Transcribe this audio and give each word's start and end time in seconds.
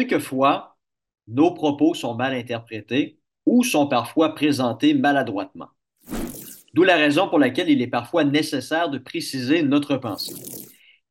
quelquefois, 0.00 0.78
nos 1.28 1.52
propos 1.52 1.94
sont 1.94 2.14
mal 2.14 2.34
interprétés 2.34 3.18
ou 3.46 3.62
sont 3.62 3.86
parfois 3.86 4.34
présentés 4.34 4.94
maladroitement. 4.94 5.68
D'où 6.72 6.84
la 6.84 6.96
raison 6.96 7.28
pour 7.28 7.38
laquelle 7.38 7.68
il 7.68 7.82
est 7.82 7.86
parfois 7.86 8.24
nécessaire 8.24 8.88
de 8.88 8.98
préciser 8.98 9.62
notre 9.62 9.96
pensée. 9.96 10.34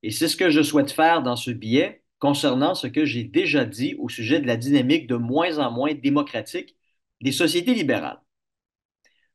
Et 0.04 0.12
c'est 0.12 0.28
ce 0.28 0.38
que 0.38 0.50
je 0.50 0.64
souhaite 0.64 0.92
faire 0.92 1.22
dans 1.22 1.36
ce 1.36 1.52
billet 1.52 2.04
concernant 2.18 2.76
ce 2.76 2.88
que 2.88 3.06
j'ai 3.06 3.24
déjà 3.24 3.66
dit 3.66 3.96
au 4.00 4.10
sujet 4.10 4.40
de 4.40 4.48
la 4.48 4.58
dynamique 4.58 5.08
de 5.08 5.16
moins 5.16 5.58
en 5.60 5.72
moins 5.72 5.94
démocratique 5.94 6.76
des 7.22 7.32
sociétés 7.32 7.74
libérales. 7.74 8.22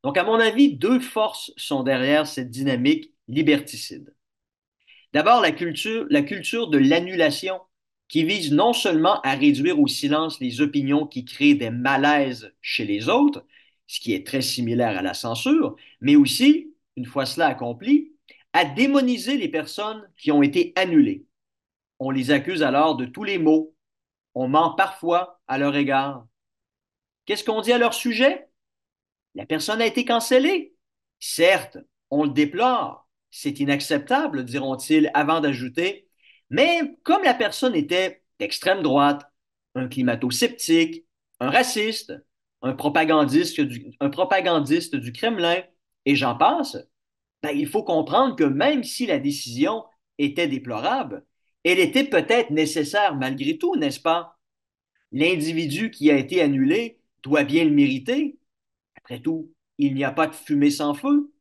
Donc, 0.02 0.18
à 0.18 0.24
mon 0.24 0.40
avis, 0.40 0.76
deux 0.76 1.00
forces 1.00 1.52
sont 1.56 1.82
derrière 1.82 2.26
cette 2.26 2.50
dynamique 2.50 3.14
liberticide. 3.28 4.14
D'abord, 5.12 5.40
la 5.40 5.52
culture, 5.52 6.06
la 6.10 6.22
culture 6.22 6.68
de 6.68 6.78
l'annulation 6.78 7.60
qui 8.14 8.22
vise 8.22 8.52
non 8.52 8.72
seulement 8.72 9.20
à 9.22 9.34
réduire 9.34 9.80
au 9.80 9.88
silence 9.88 10.38
les 10.38 10.60
opinions 10.60 11.04
qui 11.04 11.24
créent 11.24 11.56
des 11.56 11.70
malaises 11.70 12.54
chez 12.60 12.84
les 12.84 13.08
autres, 13.08 13.44
ce 13.88 13.98
qui 13.98 14.14
est 14.14 14.24
très 14.24 14.40
similaire 14.40 14.96
à 14.96 15.02
la 15.02 15.14
censure, 15.14 15.74
mais 16.00 16.14
aussi, 16.14 16.72
une 16.94 17.06
fois 17.06 17.26
cela 17.26 17.48
accompli, 17.48 18.12
à 18.52 18.64
démoniser 18.66 19.36
les 19.36 19.48
personnes 19.48 20.08
qui 20.16 20.30
ont 20.30 20.44
été 20.44 20.72
annulées. 20.76 21.26
On 21.98 22.12
les 22.12 22.30
accuse 22.30 22.62
alors 22.62 22.94
de 22.94 23.04
tous 23.04 23.24
les 23.24 23.38
maux. 23.38 23.74
On 24.36 24.46
ment 24.46 24.76
parfois 24.76 25.40
à 25.48 25.58
leur 25.58 25.74
égard. 25.74 26.24
Qu'est-ce 27.26 27.42
qu'on 27.42 27.62
dit 27.62 27.72
à 27.72 27.78
leur 27.78 27.94
sujet? 27.94 28.46
La 29.34 29.44
personne 29.44 29.80
a 29.80 29.86
été 29.86 30.04
cancellée. 30.04 30.76
Certes, 31.18 31.78
on 32.10 32.22
le 32.22 32.30
déplore. 32.30 33.08
C'est 33.32 33.58
inacceptable, 33.58 34.44
diront-ils, 34.44 35.10
avant 35.14 35.40
d'ajouter. 35.40 36.06
Mais 36.50 36.96
comme 37.02 37.22
la 37.22 37.34
personne 37.34 37.74
était 37.74 38.22
d'extrême 38.38 38.82
droite, 38.82 39.24
un 39.74 39.88
climato-sceptique, 39.88 41.06
un 41.40 41.50
raciste, 41.50 42.12
un 42.62 42.72
propagandiste 42.74 43.60
du, 43.60 45.12
Kremlin, 45.12 45.62
et 46.06 46.16
j'en 46.16 46.36
passe, 46.36 46.76
ben, 47.42 47.50
il 47.50 47.68
faut 47.68 47.82
comprendre 47.82 48.36
que 48.36 48.44
même 48.44 48.84
si 48.84 49.06
la 49.06 49.18
décision 49.18 49.84
était 50.18 50.48
déplorable, 50.48 51.24
elle 51.64 51.78
était 51.78 52.04
peut-être 52.04 52.50
nécessaire 52.50 53.16
malgré 53.16 53.58
tout, 53.58 53.76
n'est-ce 53.76 54.00
pas? 54.00 54.38
L'individu 55.12 55.90
qui 55.90 56.10
a 56.10 56.16
été 56.16 56.40
annulé 56.40 57.00
doit 57.22 57.44
bien 57.44 57.64
le 57.64 57.70
mériter. 57.70 58.38
Après 58.96 59.20
tout, 59.20 59.52
il 59.78 59.94
n'y 59.94 60.04
a 60.04 60.12
pas 60.12 60.26
de 60.26 60.34
fumée 60.34 60.70
sans 60.70 60.94
feu. 60.94 61.32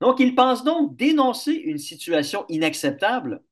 Donc, 0.00 0.18
il 0.18 0.34
pense 0.34 0.64
donc 0.64 0.96
dénoncer 0.96 1.52
une 1.52 1.78
situation 1.78 2.46
inacceptable 2.48 3.42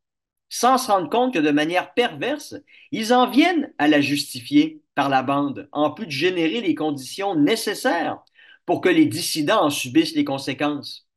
sans 0.49 0.79
se 0.79 0.91
rendre 0.91 1.11
compte 1.11 1.35
que 1.35 1.39
de 1.39 1.51
manière 1.51 1.93
perverse, 1.95 2.55
ils 2.91 3.13
en 3.13 3.29
viennent 3.29 3.73
à 3.79 3.89
la 3.89 4.01
justifier 4.01 4.83
par 4.95 5.09
la 5.09 5.23
bande, 5.23 5.69
en 5.73 5.91
plus 5.91 6.07
de 6.07 6.11
générer 6.11 6.61
les 6.61 6.75
conditions 6.75 7.35
nécessaires 7.35 8.19
pour 8.67 8.81
que 8.81 8.89
les 8.89 9.07
dissidents 9.07 9.65
en 9.65 9.71
subissent 9.71 10.15
les 10.15 10.25
conséquences. 10.25 11.09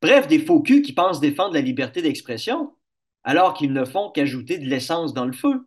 Bref, 0.00 0.28
des 0.28 0.38
faux 0.38 0.60
culs 0.60 0.82
qui 0.82 0.92
pensent 0.92 1.20
défendre 1.20 1.54
la 1.54 1.60
liberté 1.60 2.02
d'expression, 2.02 2.74
alors 3.22 3.54
qu'ils 3.54 3.72
ne 3.72 3.84
font 3.84 4.10
qu'ajouter 4.10 4.58
de 4.58 4.66
l'essence 4.66 5.14
dans 5.14 5.24
le 5.24 5.32
feu. 5.32 5.66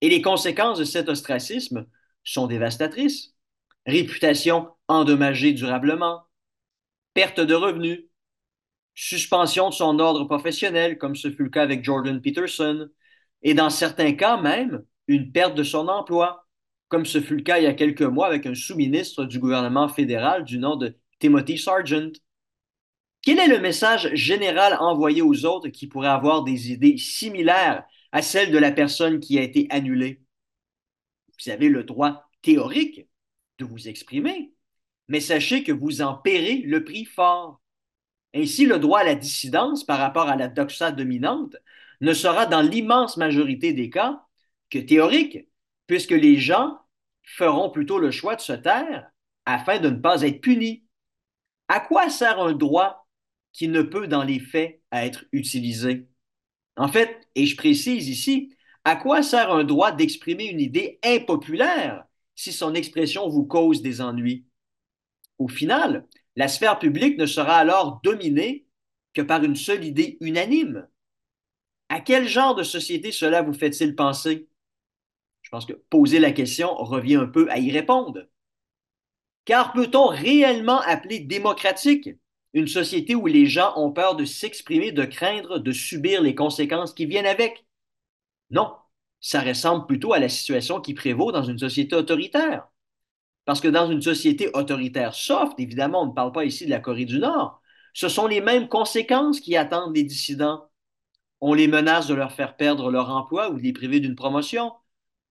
Et 0.00 0.08
les 0.08 0.22
conséquences 0.22 0.78
de 0.78 0.84
cet 0.84 1.08
ostracisme 1.08 1.86
sont 2.22 2.46
dévastatrices. 2.46 3.34
Réputation 3.86 4.68
endommagée 4.88 5.52
durablement, 5.52 6.22
perte 7.12 7.40
de 7.40 7.54
revenus, 7.54 8.04
suspension 8.94 9.70
de 9.70 9.74
son 9.74 9.98
ordre 9.98 10.24
professionnel, 10.24 10.98
comme 10.98 11.16
ce 11.16 11.30
fut 11.30 11.44
le 11.44 11.50
cas 11.50 11.62
avec 11.62 11.84
Jordan 11.84 12.20
Peterson, 12.20 12.88
et 13.42 13.54
dans 13.54 13.70
certains 13.70 14.12
cas 14.14 14.40
même, 14.40 14.84
une 15.08 15.32
perte 15.32 15.54
de 15.54 15.64
son 15.64 15.88
emploi, 15.88 16.46
comme 16.88 17.04
ce 17.04 17.20
fut 17.20 17.36
le 17.36 17.42
cas 17.42 17.58
il 17.58 17.64
y 17.64 17.66
a 17.66 17.74
quelques 17.74 18.02
mois 18.02 18.26
avec 18.26 18.46
un 18.46 18.54
sous-ministre 18.54 19.24
du 19.24 19.38
gouvernement 19.38 19.88
fédéral 19.88 20.44
du 20.44 20.58
nom 20.58 20.76
de 20.76 20.96
Timothy 21.18 21.58
Sargent. 21.58 22.12
Quel 23.22 23.38
est 23.38 23.48
le 23.48 23.58
message 23.58 24.14
général 24.14 24.76
envoyé 24.80 25.22
aux 25.22 25.44
autres 25.44 25.68
qui 25.68 25.86
pourraient 25.86 26.08
avoir 26.08 26.44
des 26.44 26.70
idées 26.72 26.98
similaires 26.98 27.84
à 28.12 28.22
celles 28.22 28.50
de 28.50 28.58
la 28.58 28.70
personne 28.70 29.18
qui 29.18 29.38
a 29.38 29.42
été 29.42 29.66
annulée? 29.70 30.22
Vous 31.38 31.50
avez 31.50 31.68
le 31.68 31.84
droit 31.84 32.30
théorique 32.42 33.08
de 33.58 33.64
vous 33.64 33.88
exprimer, 33.88 34.52
mais 35.08 35.20
sachez 35.20 35.64
que 35.64 35.72
vous 35.72 36.02
en 36.02 36.14
paierez 36.14 36.62
le 36.64 36.84
prix 36.84 37.04
fort. 37.04 37.60
Ainsi, 38.34 38.66
le 38.66 38.78
droit 38.78 39.00
à 39.00 39.04
la 39.04 39.14
dissidence 39.14 39.84
par 39.84 39.98
rapport 39.98 40.28
à 40.28 40.36
la 40.36 40.48
doxa 40.48 40.90
dominante 40.90 41.56
ne 42.00 42.12
sera 42.12 42.46
dans 42.46 42.62
l'immense 42.62 43.16
majorité 43.16 43.72
des 43.72 43.90
cas 43.90 44.22
que 44.70 44.78
théorique, 44.78 45.48
puisque 45.86 46.10
les 46.10 46.36
gens 46.36 46.80
feront 47.22 47.70
plutôt 47.70 47.98
le 47.98 48.10
choix 48.10 48.36
de 48.36 48.40
se 48.40 48.52
taire 48.52 49.10
afin 49.46 49.78
de 49.78 49.88
ne 49.88 49.96
pas 49.96 50.22
être 50.22 50.40
punis. 50.40 50.84
À 51.68 51.80
quoi 51.80 52.10
sert 52.10 52.40
un 52.40 52.52
droit 52.52 53.06
qui 53.52 53.68
ne 53.68 53.82
peut 53.82 54.08
dans 54.08 54.24
les 54.24 54.40
faits 54.40 54.82
être 54.92 55.24
utilisé? 55.32 56.08
En 56.76 56.88
fait, 56.88 57.28
et 57.36 57.46
je 57.46 57.56
précise 57.56 58.08
ici, 58.08 58.54
à 58.82 58.96
quoi 58.96 59.22
sert 59.22 59.52
un 59.52 59.64
droit 59.64 59.92
d'exprimer 59.92 60.46
une 60.46 60.60
idée 60.60 60.98
impopulaire 61.04 62.04
si 62.34 62.52
son 62.52 62.74
expression 62.74 63.28
vous 63.28 63.46
cause 63.46 63.80
des 63.80 64.00
ennuis? 64.00 64.44
Au 65.38 65.48
final, 65.48 66.06
la 66.36 66.48
sphère 66.48 66.78
publique 66.78 67.18
ne 67.18 67.26
sera 67.26 67.56
alors 67.56 68.00
dominée 68.02 68.66
que 69.12 69.22
par 69.22 69.42
une 69.44 69.56
seule 69.56 69.84
idée 69.84 70.18
unanime. 70.20 70.88
À 71.88 72.00
quel 72.00 72.26
genre 72.26 72.54
de 72.54 72.62
société 72.62 73.12
cela 73.12 73.42
vous 73.42 73.52
fait-il 73.52 73.94
penser? 73.94 74.48
Je 75.42 75.50
pense 75.50 75.66
que 75.66 75.74
poser 75.74 76.18
la 76.18 76.32
question 76.32 76.74
revient 76.74 77.16
un 77.16 77.26
peu 77.26 77.48
à 77.50 77.58
y 77.58 77.70
répondre. 77.70 78.26
Car 79.44 79.72
peut-on 79.72 80.06
réellement 80.06 80.80
appeler 80.80 81.20
démocratique 81.20 82.10
une 82.54 82.68
société 82.68 83.14
où 83.14 83.26
les 83.26 83.46
gens 83.46 83.72
ont 83.76 83.92
peur 83.92 84.16
de 84.16 84.24
s'exprimer, 84.24 84.92
de 84.92 85.04
craindre, 85.04 85.58
de 85.58 85.72
subir 85.72 86.22
les 86.22 86.34
conséquences 86.34 86.94
qui 86.94 87.04
viennent 87.06 87.26
avec? 87.26 87.66
Non, 88.50 88.74
ça 89.20 89.40
ressemble 89.40 89.86
plutôt 89.86 90.12
à 90.12 90.18
la 90.18 90.28
situation 90.28 90.80
qui 90.80 90.94
prévaut 90.94 91.32
dans 91.32 91.42
une 91.44 91.58
société 91.58 91.94
autoritaire. 91.94 92.66
Parce 93.44 93.60
que 93.60 93.68
dans 93.68 93.90
une 93.90 94.02
société 94.02 94.50
autoritaire 94.54 95.14
soft, 95.14 95.58
évidemment, 95.58 96.02
on 96.02 96.06
ne 96.06 96.12
parle 96.12 96.32
pas 96.32 96.44
ici 96.44 96.64
de 96.64 96.70
la 96.70 96.80
Corée 96.80 97.04
du 97.04 97.18
Nord, 97.18 97.60
ce 97.92 98.08
sont 98.08 98.26
les 98.26 98.40
mêmes 98.40 98.68
conséquences 98.68 99.40
qui 99.40 99.56
attendent 99.56 99.94
les 99.94 100.02
dissidents. 100.02 100.68
On 101.40 101.54
les 101.54 101.68
menace 101.68 102.06
de 102.08 102.14
leur 102.14 102.32
faire 102.32 102.56
perdre 102.56 102.90
leur 102.90 103.10
emploi 103.10 103.50
ou 103.50 103.56
de 103.58 103.62
les 103.62 103.72
priver 103.72 104.00
d'une 104.00 104.16
promotion. 104.16 104.72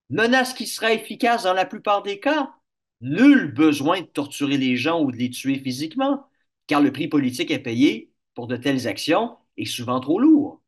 Menace 0.09 0.53
qui 0.53 0.67
sera 0.67 0.93
efficace 0.93 1.43
dans 1.43 1.53
la 1.53 1.65
plupart 1.65 2.03
des 2.03 2.19
cas. 2.19 2.53
Nul 3.01 3.53
besoin 3.53 4.01
de 4.01 4.05
torturer 4.05 4.57
les 4.57 4.77
gens 4.77 5.01
ou 5.01 5.11
de 5.11 5.17
les 5.17 5.29
tuer 5.29 5.59
physiquement, 5.59 6.25
car 6.67 6.81
le 6.81 6.91
prix 6.91 7.07
politique 7.07 7.51
à 7.51 7.59
payer 7.59 8.13
pour 8.33 8.47
de 8.47 8.55
telles 8.55 8.87
actions 8.87 9.37
est 9.57 9.65
souvent 9.65 9.99
trop 9.99 10.19
lourd. 10.19 10.61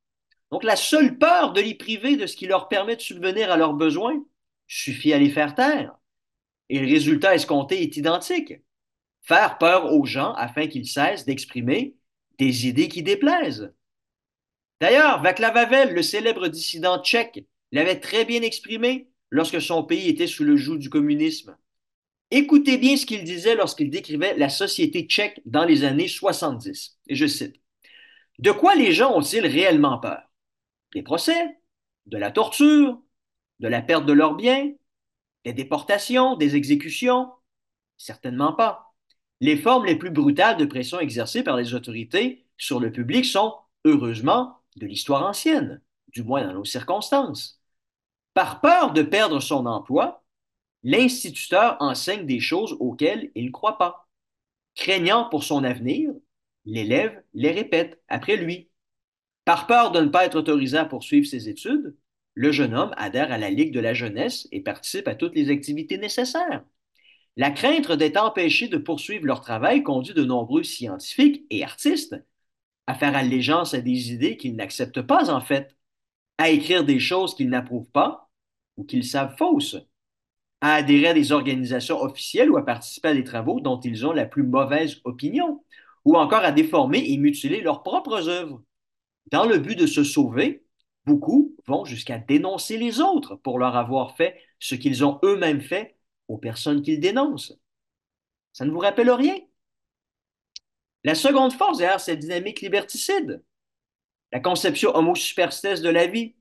Donc 0.51 0.63
la 0.63 0.75
seule 0.75 1.17
peur 1.17 1.53
de 1.53 1.61
les 1.61 1.75
priver 1.75 2.17
de 2.17 2.27
ce 2.27 2.35
qui 2.35 2.47
leur 2.47 2.67
permet 2.67 2.95
de 2.95 3.01
subvenir 3.01 3.51
à 3.51 3.57
leurs 3.57 3.73
besoins 3.73 4.21
suffit 4.67 5.13
à 5.13 5.19
les 5.19 5.29
faire 5.29 5.55
taire. 5.55 5.95
Et 6.69 6.79
le 6.79 6.87
résultat 6.87 7.35
escompté 7.35 7.81
est 7.81 7.97
identique. 7.97 8.53
Faire 9.21 9.57
peur 9.57 9.93
aux 9.93 10.05
gens 10.05 10.33
afin 10.33 10.67
qu'ils 10.67 10.87
cessent 10.87 11.25
d'exprimer 11.25 11.95
des 12.37 12.67
idées 12.67 12.89
qui 12.89 13.03
déplaisent. 13.03 13.73
D'ailleurs, 14.81 15.21
Václav 15.21 15.55
Havel, 15.55 15.93
le 15.93 16.01
célèbre 16.01 16.47
dissident 16.47 17.01
tchèque, 17.01 17.45
l'avait 17.71 17.99
très 17.99 18.25
bien 18.25 18.41
exprimé 18.41 19.09
lorsque 19.31 19.61
son 19.61 19.83
pays 19.83 20.09
était 20.09 20.27
sous 20.27 20.43
le 20.43 20.57
joug 20.57 20.77
du 20.77 20.89
communisme. 20.89 21.57
Écoutez 22.31 22.77
bien 22.77 22.97
ce 22.97 23.05
qu'il 23.05 23.23
disait 23.23 23.55
lorsqu'il 23.55 23.89
décrivait 23.89 24.35
la 24.37 24.49
société 24.49 25.03
tchèque 25.03 25.41
dans 25.45 25.63
les 25.63 25.83
années 25.83 26.07
70. 26.07 26.99
Et 27.07 27.15
je 27.15 27.27
cite 27.27 27.55
De 28.39 28.51
quoi 28.51 28.75
les 28.75 28.91
gens 28.91 29.15
ont-ils 29.15 29.45
réellement 29.45 29.99
peur? 29.99 30.21
Des 30.93 31.03
procès, 31.03 31.57
de 32.05 32.17
la 32.17 32.31
torture, 32.31 33.01
de 33.59 33.67
la 33.67 33.81
perte 33.81 34.05
de 34.05 34.13
leurs 34.13 34.35
biens, 34.35 34.71
des 35.45 35.53
déportations, 35.53 36.35
des 36.35 36.55
exécutions? 36.55 37.31
Certainement 37.97 38.53
pas. 38.53 38.93
Les 39.41 39.55
formes 39.55 39.85
les 39.85 39.95
plus 39.95 40.09
brutales 40.09 40.57
de 40.57 40.65
pression 40.65 40.99
exercées 40.99 41.43
par 41.43 41.55
les 41.55 41.73
autorités 41.73 42.45
sur 42.57 42.79
le 42.79 42.91
public 42.91 43.25
sont, 43.25 43.55
heureusement, 43.85 44.57
de 44.75 44.87
l'histoire 44.87 45.23
ancienne, 45.25 45.81
du 46.09 46.23
moins 46.23 46.45
dans 46.45 46.53
nos 46.53 46.65
circonstances. 46.65 47.61
Par 48.33 48.59
peur 48.59 48.91
de 48.91 49.03
perdre 49.03 49.39
son 49.39 49.65
emploi, 49.65 50.23
l'instituteur 50.83 51.77
enseigne 51.79 52.25
des 52.25 52.39
choses 52.39 52.75
auxquelles 52.79 53.31
il 53.35 53.45
ne 53.45 53.51
croit 53.51 53.77
pas. 53.77 54.09
Craignant 54.73 55.29
pour 55.29 55.43
son 55.43 55.63
avenir, 55.63 56.11
l'élève 56.65 57.23
les 57.33 57.51
répète 57.51 58.01
après 58.07 58.35
lui. 58.35 58.69
Par 59.45 59.67
peur 59.67 59.91
de 59.91 60.01
ne 60.01 60.09
pas 60.09 60.25
être 60.25 60.35
autorisé 60.35 60.77
à 60.77 60.85
poursuivre 60.85 61.27
ses 61.27 61.49
études, 61.49 61.95
le 62.35 62.51
jeune 62.51 62.75
homme 62.75 62.93
adhère 62.97 63.31
à 63.31 63.37
la 63.37 63.49
Ligue 63.49 63.73
de 63.73 63.79
la 63.79 63.93
jeunesse 63.93 64.47
et 64.51 64.61
participe 64.61 65.07
à 65.07 65.15
toutes 65.15 65.35
les 65.35 65.49
activités 65.49 65.97
nécessaires. 65.97 66.63
La 67.37 67.51
crainte 67.51 67.91
d'être 67.91 68.21
empêché 68.21 68.67
de 68.67 68.77
poursuivre 68.77 69.25
leur 69.25 69.41
travail 69.41 69.83
conduit 69.83 70.13
de 70.13 70.23
nombreux 70.23 70.63
scientifiques 70.63 71.45
et 71.49 71.63
artistes 71.63 72.15
à 72.87 72.93
faire 72.93 73.15
allégeance 73.15 73.73
à 73.73 73.81
des 73.81 74.11
idées 74.11 74.37
qu'ils 74.37 74.55
n'acceptent 74.55 75.01
pas 75.01 75.29
en 75.31 75.41
fait, 75.41 75.75
à 76.37 76.49
écrire 76.49 76.83
des 76.83 76.99
choses 76.99 77.35
qu'ils 77.35 77.49
n'approuvent 77.49 77.89
pas 77.89 78.29
ou 78.77 78.83
qu'ils 78.83 79.05
savent 79.05 79.35
fausses, 79.37 79.77
à 80.61 80.75
adhérer 80.75 81.07
à 81.07 81.13
des 81.13 81.31
organisations 81.31 82.01
officielles 82.01 82.51
ou 82.51 82.57
à 82.57 82.65
participer 82.65 83.09
à 83.09 83.13
des 83.13 83.23
travaux 83.23 83.59
dont 83.59 83.79
ils 83.79 84.05
ont 84.05 84.11
la 84.11 84.25
plus 84.25 84.43
mauvaise 84.43 84.99
opinion, 85.05 85.63
ou 86.03 86.17
encore 86.17 86.43
à 86.43 86.51
déformer 86.51 87.03
et 87.09 87.17
mutiler 87.17 87.61
leurs 87.61 87.83
propres 87.83 88.27
œuvres. 88.27 88.61
Dans 89.31 89.45
le 89.45 89.57
but 89.57 89.77
de 89.77 89.87
se 89.87 90.03
sauver, 90.03 90.64
beaucoup 91.05 91.55
vont 91.65 91.85
jusqu'à 91.85 92.17
dénoncer 92.17 92.77
les 92.77 92.99
autres 92.99 93.35
pour 93.35 93.59
leur 93.59 93.75
avoir 93.75 94.15
fait 94.15 94.41
ce 94.59 94.75
qu'ils 94.75 95.05
ont 95.05 95.19
eux-mêmes 95.23 95.61
fait 95.61 95.97
aux 96.27 96.37
personnes 96.37 96.81
qu'ils 96.81 96.99
dénoncent. 96.99 97.57
Ça 98.53 98.65
ne 98.65 98.71
vous 98.71 98.79
rappelle 98.79 99.11
rien? 99.11 99.35
La 101.03 101.15
seconde 101.15 101.53
force 101.53 101.77
derrière 101.77 101.99
cette 101.99 102.19
dynamique 102.19 102.61
liberticide, 102.61 103.43
la 104.31 104.39
conception 104.39 104.95
homo-superstesse 104.95 105.81
de 105.81 105.89
la 105.89 106.07
vie, 106.07 106.35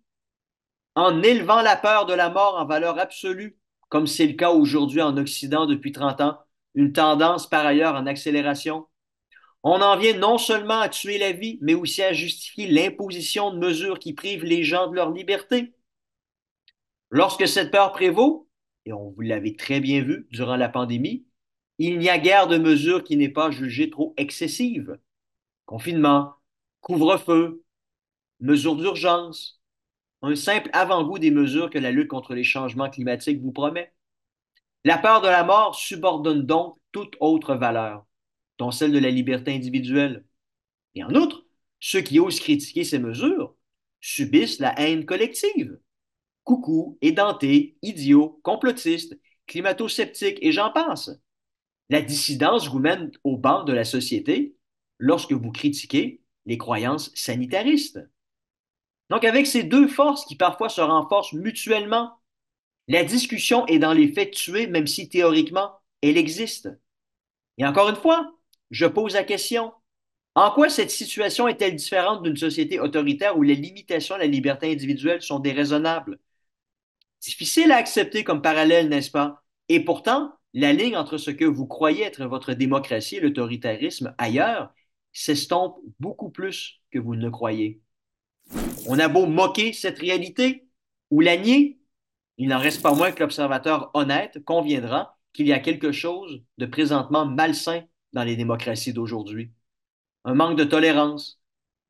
en 0.95 1.23
élevant 1.23 1.61
la 1.61 1.77
peur 1.77 2.07
de 2.07 2.15
la 2.15 2.31
mort 2.31 2.57
en 2.57 2.65
valeur 2.65 2.99
absolue, 2.99 3.59
comme 3.89 4.07
c'est 4.07 4.27
le 4.27 4.35
cas 4.35 4.51
aujourd'hui 4.51 5.03
en 5.03 5.17
Occident 5.17 5.67
depuis 5.67 5.93
30 5.93 6.21
ans, 6.21 6.39
une 6.75 6.93
tendance 6.93 7.49
par 7.49 7.67
ailleurs 7.67 7.95
en 7.95 8.07
accélération. 8.07 8.87
On 9.67 9.81
en 9.81 9.97
vient 9.97 10.17
non 10.19 10.37
seulement 10.37 10.79
à 10.79 10.91
tuer 10.91 11.17
la 11.17 11.33
vie, 11.33 11.59
mais 11.63 11.73
aussi 11.73 12.03
à 12.03 12.13
justifier 12.13 12.67
l'imposition 12.67 13.51
de 13.51 13.59
mesures 13.59 13.99
qui 13.99 14.13
privent 14.13 14.45
les 14.45 14.63
gens 14.63 14.89
de 14.89 14.95
leur 14.95 15.11
liberté. 15.11 15.73
Lorsque 17.09 17.49
cette 17.49 17.71
peur 17.71 17.93
prévaut, 17.93 18.47
et 18.85 18.93
on 18.93 19.11
vous 19.11 19.23
l'avait 19.23 19.57
très 19.57 19.81
bien 19.81 20.03
vu 20.03 20.27
durant 20.31 20.57
la 20.57 20.69
pandémie, 20.69 21.25
il 21.79 21.99
n'y 21.99 22.11
a 22.11 22.19
guère 22.19 22.47
de 22.47 22.59
mesure 22.59 23.03
qui 23.03 23.17
n'est 23.17 23.31
pas 23.31 23.51
jugée 23.51 23.89
trop 23.89 24.13
excessive. 24.19 24.99
Confinement, 25.65 26.35
couvre-feu, 26.83 27.65
mesures 28.41 28.77
d'urgence, 28.77 29.63
un 30.21 30.37
simple 30.37 30.69
avant-goût 30.75 31.19
des 31.19 31.31
mesures 31.31 31.71
que 31.71 31.79
la 31.79 31.91
lutte 31.91 32.09
contre 32.09 32.35
les 32.35 32.45
changements 32.45 32.91
climatiques 32.91 33.41
vous 33.41 33.53
promet. 33.53 33.95
La 34.85 34.99
peur 34.99 35.23
de 35.23 35.29
la 35.29 35.43
mort 35.43 35.75
subordonne 35.75 36.45
donc 36.45 36.79
toute 36.93 37.17
autre 37.21 37.55
valeur, 37.55 38.05
dont 38.59 38.71
celle 38.71 38.93
de 38.93 38.99
la 38.99 39.11
liberté 39.11 39.55
individuelle. 39.55 40.25
Et 40.95 41.05
en 41.05 41.15
outre, 41.15 41.47
ceux 41.81 42.01
qui 42.01 42.21
osent 42.21 42.41
critiquer 42.41 42.85
ces 42.85 42.99
mesures 42.99 43.55
subissent 44.01 44.59
la 44.59 44.79
haine 44.81 45.05
collective. 45.07 45.79
Coucou, 46.45 46.99
édentés, 47.01 47.77
idiots, 47.83 48.41
complotistes, 48.43 49.19
climato-sceptiques 49.47 50.39
et 50.43 50.53
j'en 50.53 50.71
passe. 50.71 51.11
La 51.91 52.03
dissidence 52.03 52.69
vous 52.69 52.79
mène 52.79 53.11
au 53.25 53.37
banc 53.37 53.65
de 53.65 53.73
la 53.73 53.85
société 53.85 54.57
lorsque 54.99 55.33
vous 55.33 55.53
critiquez 55.53 56.23
les 56.47 56.59
croyances 56.59 57.11
sanitaristes. 57.15 58.01
Donc, 59.11 59.25
avec 59.25 59.47
ces 59.47 59.63
deux 59.63 59.89
forces 59.89 60.25
qui 60.25 60.37
parfois 60.37 60.69
se 60.69 60.81
renforcent 60.81 61.33
mutuellement, 61.33 62.19
la 62.89 63.05
discussion 63.05 63.67
est 63.67 63.79
dans 63.79 63.93
les 63.93 64.13
faits 64.13 64.33
tuée, 64.33 64.67
même 64.67 64.87
si 64.87 65.09
théoriquement, 65.09 65.73
elle 66.03 66.17
existe. 66.17 66.69
Et 67.59 67.67
encore 67.67 67.89
une 67.89 67.97
fois, 67.97 68.35
je 68.71 68.87
pose 68.87 69.15
la 69.15 69.25
question, 69.25 69.73
en 70.35 70.51
quoi 70.51 70.69
cette 70.69 70.91
situation 70.91 71.47
est-elle 71.47 71.77
différente 71.77 72.23
d'une 72.23 72.37
société 72.37 72.81
autoritaire 72.81 73.39
où 73.39 73.43
les 73.43 73.55
limitations 73.55 74.17
à 74.17 74.19
la 74.19 74.27
liberté 74.27 74.73
individuelle 74.73 75.23
sont 75.23 75.39
déraisonnables? 75.39 76.19
Difficile 77.21 77.71
à 77.71 77.77
accepter 77.77 78.25
comme 78.25 78.43
parallèle, 78.43 78.89
n'est-ce 78.89 79.11
pas? 79.11 79.45
Et 79.69 79.81
pourtant, 79.81 80.33
la 80.53 80.73
ligne 80.73 80.97
entre 80.97 81.19
ce 81.19 81.31
que 81.31 81.45
vous 81.45 81.67
croyez 81.67 82.05
être 82.05 82.27
votre 82.27 82.53
démocratie 82.53 83.17
et 83.17 83.21
l'autoritarisme 83.21 84.15
ailleurs 84.19 84.73
s'estompe 85.13 85.79
beaucoup 86.01 86.31
plus 86.31 86.81
que 86.91 86.99
vous 86.99 87.15
ne 87.15 87.31
croyez. 87.31 87.81
On 88.87 88.99
a 88.99 89.09
beau 89.09 89.27
moquer 89.27 89.73
cette 89.73 89.99
réalité 89.99 90.67
ou 91.11 91.21
la 91.21 91.37
nier, 91.37 91.79
il 92.39 92.49
n'en 92.49 92.59
reste 92.59 92.83
pas 92.83 92.95
moins 92.95 93.13
que 93.13 93.21
l'observateur 93.21 93.91
honnête 93.95 94.45
conviendra 94.45 95.17
qu'il 95.33 95.47
y 95.47 95.53
a 95.53 95.61
quelque 95.61 95.93
chose 95.93 96.43
de 96.59 96.67
présentement 96.67 97.25
malsain 97.25 97.85
dans 98.15 98.25
les 98.25 98.37
démocraties 98.37 98.95
d'aujourd'hui. 98.95 99.53
Un 100.25 100.35
manque 100.35 100.57
de 100.57 100.65
tolérance, 100.65 101.41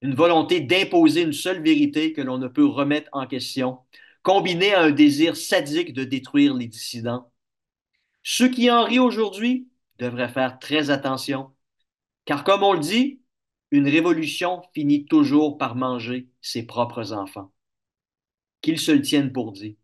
une 0.01 0.15
volonté 0.15 0.61
d'imposer 0.61 1.23
une 1.23 1.33
seule 1.33 1.63
vérité 1.63 2.13
que 2.13 2.21
l'on 2.21 2.39
ne 2.39 2.49
peut 2.49 2.67
remettre 2.67 3.09
en 3.13 3.27
question, 3.27 3.79
combiné 4.23 4.75
à 4.75 4.83
un 4.83 4.91
désir 4.91 5.37
sadique 5.37 5.93
de 5.93 6.03
détruire 6.03 6.55
les 6.55 6.67
dissidents. 6.67 7.31
Ceux 8.23 8.49
qui 8.49 8.71
en 8.71 8.85
rient 8.85 8.99
aujourd'hui 8.99 9.69
devraient 9.99 10.29
faire 10.29 10.59
très 10.59 10.91
attention, 10.91 11.53
car 12.25 12.43
comme 12.43 12.63
on 12.63 12.73
le 12.73 12.81
dit, 12.81 13.21
une 13.71 13.89
révolution 13.89 14.63
finit 14.75 15.05
toujours 15.05 15.59
par 15.59 15.77
manger 15.77 16.29
ses 16.41 16.65
propres 16.65 17.13
enfants. 17.13 17.53
Qu'ils 18.63 18.81
se 18.81 18.93
le 18.93 19.03
tiennent 19.03 19.33
pour 19.33 19.53
dit. 19.53 19.77